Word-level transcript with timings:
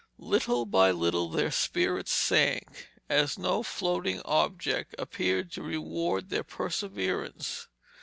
Little 0.17 0.65
by 0.65 0.89
little 0.89 1.29
their 1.29 1.51
spirits 1.51 2.11
sank, 2.11 2.87
as 3.07 3.37
no 3.37 3.61
floating 3.61 4.19
object 4.25 4.95
appeared 4.97 5.51
to 5.51 5.61
reward 5.61 6.29
their 6.29 6.43
perseverance. 6.43 7.67